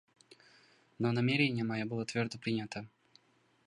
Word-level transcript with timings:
Но 0.97 1.11
намерение 1.11 1.63
мое 1.63 1.85
было 1.85 2.05
твердо 2.05 2.39
принято. 2.39 2.87